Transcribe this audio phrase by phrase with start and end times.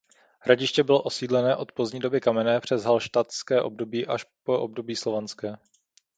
[0.39, 5.55] Hradiště bylo osídlené od pozdní doby kamenné přes halštatské období až po období slovanské.